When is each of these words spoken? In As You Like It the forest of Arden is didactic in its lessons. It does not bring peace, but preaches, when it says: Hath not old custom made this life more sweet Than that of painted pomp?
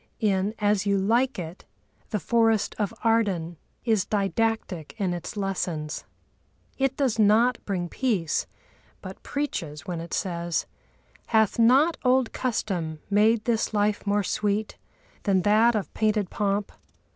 In 0.19 0.55
As 0.57 0.87
You 0.87 0.97
Like 0.97 1.37
It 1.37 1.63
the 2.09 2.19
forest 2.19 2.75
of 2.79 2.91
Arden 3.03 3.57
is 3.85 4.03
didactic 4.03 4.95
in 4.97 5.13
its 5.13 5.37
lessons. 5.37 6.05
It 6.79 6.97
does 6.97 7.19
not 7.19 7.63
bring 7.65 7.87
peace, 7.87 8.47
but 9.03 9.21
preaches, 9.21 9.85
when 9.85 9.99
it 10.01 10.15
says: 10.15 10.65
Hath 11.27 11.59
not 11.59 11.97
old 12.03 12.33
custom 12.33 12.97
made 13.11 13.45
this 13.45 13.75
life 13.75 14.07
more 14.07 14.23
sweet 14.23 14.75
Than 15.21 15.43
that 15.43 15.75
of 15.75 15.93
painted 15.93 16.31
pomp? 16.31 16.71